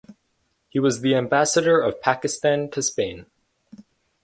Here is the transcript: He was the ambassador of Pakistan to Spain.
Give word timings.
He 0.67 0.79
was 0.79 1.01
the 1.01 1.13
ambassador 1.13 1.79
of 1.79 2.01
Pakistan 2.01 2.71
to 2.71 2.81
Spain. 2.81 3.27